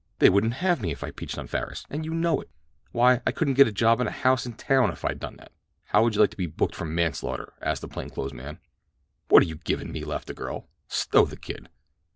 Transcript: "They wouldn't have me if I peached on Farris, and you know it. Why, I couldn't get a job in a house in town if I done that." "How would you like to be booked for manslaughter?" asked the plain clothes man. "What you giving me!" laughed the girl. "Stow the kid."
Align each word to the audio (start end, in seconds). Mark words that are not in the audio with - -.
"They 0.17 0.31
wouldn't 0.31 0.55
have 0.65 0.81
me 0.81 0.89
if 0.91 1.03
I 1.03 1.11
peached 1.11 1.37
on 1.37 1.45
Farris, 1.45 1.85
and 1.87 2.03
you 2.03 2.11
know 2.15 2.41
it. 2.41 2.49
Why, 2.91 3.21
I 3.27 3.31
couldn't 3.31 3.53
get 3.53 3.67
a 3.67 3.71
job 3.71 4.01
in 4.01 4.07
a 4.07 4.11
house 4.11 4.47
in 4.47 4.53
town 4.53 4.89
if 4.89 5.05
I 5.05 5.13
done 5.13 5.35
that." 5.37 5.51
"How 5.89 6.01
would 6.01 6.15
you 6.15 6.21
like 6.21 6.31
to 6.31 6.37
be 6.37 6.47
booked 6.47 6.73
for 6.75 6.85
manslaughter?" 6.85 7.53
asked 7.61 7.81
the 7.83 7.87
plain 7.87 8.09
clothes 8.09 8.33
man. 8.33 8.57
"What 9.27 9.45
you 9.45 9.57
giving 9.57 9.91
me!" 9.91 10.03
laughed 10.03 10.25
the 10.25 10.33
girl. 10.33 10.67
"Stow 10.87 11.25
the 11.25 11.37
kid." 11.37 11.69